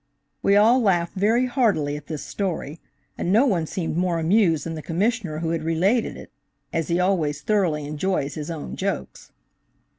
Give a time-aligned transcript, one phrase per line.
[0.41, 2.79] We all laughed very heartily at this story,
[3.19, 6.31] and no one seemed more amused than the Commissioner who had related it,
[6.73, 9.31] as he always thoroughly enjoys his own jokes.